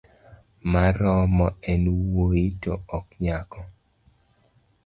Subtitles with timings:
[0.71, 3.61] Maromo en wuoyi to ok nyako